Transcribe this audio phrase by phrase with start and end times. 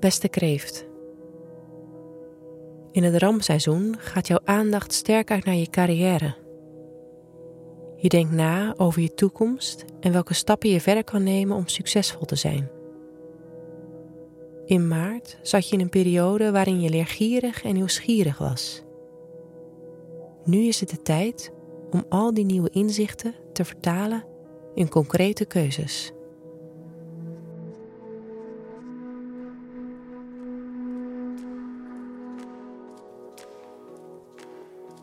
[0.00, 0.86] Beste kreeft.
[2.92, 6.34] In het ramseizoen gaat jouw aandacht sterk uit naar je carrière.
[7.96, 12.24] Je denkt na over je toekomst en welke stappen je verder kan nemen om succesvol
[12.24, 12.70] te zijn.
[14.64, 18.82] In maart zat je in een periode waarin je leergierig en nieuwsgierig was.
[20.44, 21.52] Nu is het de tijd
[21.90, 24.24] om al die nieuwe inzichten te vertalen
[24.74, 26.12] in concrete keuzes.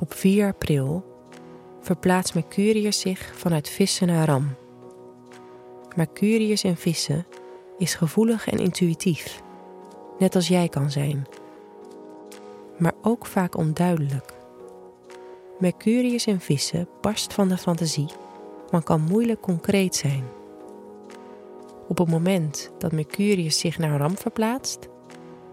[0.00, 1.04] Op 4 april
[1.80, 4.54] verplaatst Mercurius zich vanuit vissen naar ram.
[5.96, 7.26] Mercurius in vissen
[7.78, 9.42] is gevoelig en intuïtief,
[10.18, 11.26] net als jij kan zijn,
[12.78, 14.34] maar ook vaak onduidelijk.
[15.58, 18.08] Mercurius in vissen barst van de fantasie,
[18.70, 20.24] maar kan moeilijk concreet zijn.
[21.88, 24.88] Op het moment dat Mercurius zich naar ram verplaatst,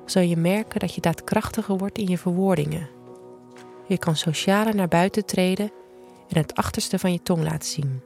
[0.05, 2.96] zal je merken dat je daadkrachtiger wordt in je verwoordingen
[3.87, 5.71] je kan socialer naar buiten treden
[6.29, 8.01] en het achterste van je tong laten zien.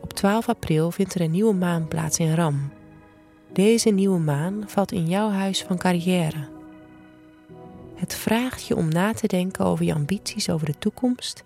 [0.00, 2.70] Op 12 april vindt er een nieuwe maan plaats in Ram.
[3.52, 6.48] Deze nieuwe maan valt in jouw huis van carrière.
[7.94, 11.44] Het vraagt je om na te denken over je ambities over de toekomst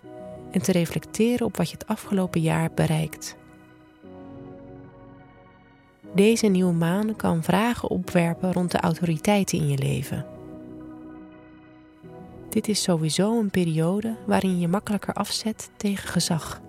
[0.51, 3.37] en te reflecteren op wat je het afgelopen jaar bereikt.
[6.15, 10.27] Deze nieuwe maan kan vragen opwerpen rond de autoriteiten in je leven.
[12.49, 16.61] Dit is sowieso een periode waarin je makkelijker afzet tegen gezag.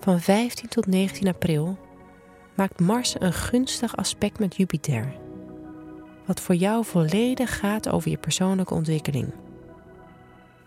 [0.00, 1.78] Van 15 tot 19 april
[2.54, 5.14] maakt Mars een gunstig aspect met Jupiter,
[6.26, 9.32] wat voor jou volledig gaat over je persoonlijke ontwikkeling.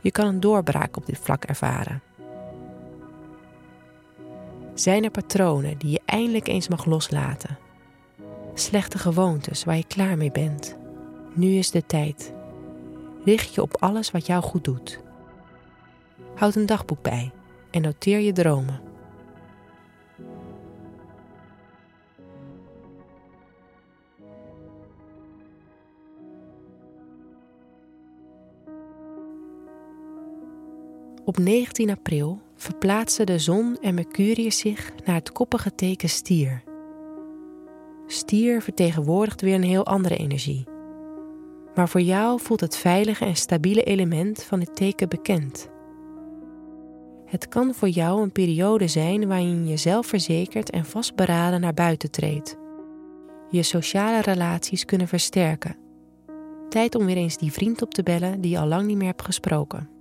[0.02, 2.07] Je kan een doorbraak op dit vlak ervaren.
[4.80, 7.58] Zijn er patronen die je eindelijk eens mag loslaten?
[8.54, 10.78] Slechte gewoontes waar je klaar mee bent?
[11.34, 12.34] Nu is de tijd.
[13.26, 15.00] Richt je op alles wat jou goed doet.
[16.36, 17.32] Houd een dagboek bij
[17.72, 18.82] en noteer je dromen.
[31.26, 36.64] Op 19 april verplaatsen de zon en Mercurius zich naar het koppige teken stier.
[38.08, 40.66] Stier vertegenwoordigt weer een heel andere energie.
[41.76, 45.70] Maar voor jou voelt het veilige en stabiele element van dit teken bekend.
[47.26, 52.58] Het kan voor jou een periode zijn waarin je zelfverzekerd en vastberaden naar buiten treedt.
[53.50, 55.78] Je sociale relaties kunnen versterken.
[56.70, 59.08] Tijd om weer eens die vriend op te bellen die je al lang niet meer
[59.08, 59.97] hebt gesproken.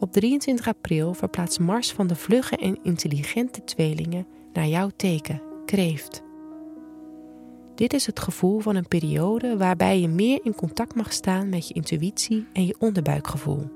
[0.00, 6.22] Op 23 april verplaatst Mars van de vlugge en intelligente tweelingen naar jouw teken, kreeft.
[7.74, 11.68] Dit is het gevoel van een periode waarbij je meer in contact mag staan met
[11.68, 13.68] je intuïtie en je onderbuikgevoel.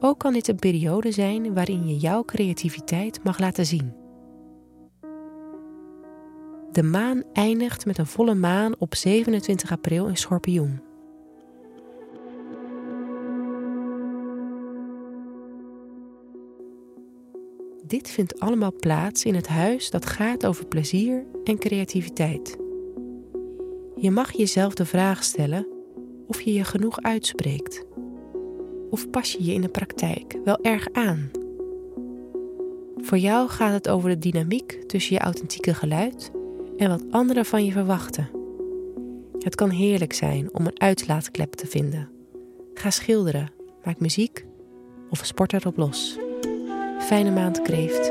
[0.00, 3.92] Ook kan dit een periode zijn waarin je jouw creativiteit mag laten zien.
[6.72, 10.87] De maan eindigt met een volle maan op 27 april in Schorpioen.
[17.88, 22.56] Dit vindt allemaal plaats in het huis dat gaat over plezier en creativiteit.
[23.96, 25.66] Je mag jezelf de vraag stellen
[26.26, 27.84] of je je genoeg uitspreekt.
[28.90, 31.30] Of pas je je in de praktijk wel erg aan?
[32.96, 36.30] Voor jou gaat het over de dynamiek tussen je authentieke geluid
[36.76, 38.30] en wat anderen van je verwachten.
[39.38, 42.10] Het kan heerlijk zijn om een uitlaatklep te vinden.
[42.74, 43.52] Ga schilderen,
[43.84, 44.46] maak muziek
[45.10, 46.18] of sport erop los.
[47.08, 48.10] Fijne maand kreeft.